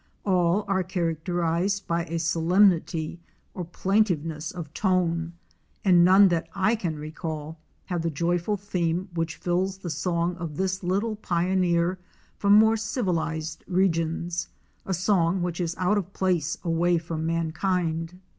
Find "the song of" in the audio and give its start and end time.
9.77-10.57